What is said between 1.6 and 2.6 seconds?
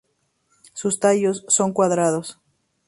cuadrados.